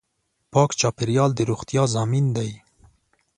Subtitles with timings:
[0.53, 2.51] پاک چاپېریال د روغتیا ضامن دی.